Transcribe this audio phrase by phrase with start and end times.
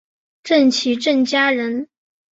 [0.41, 1.87] 郑琦郑家人。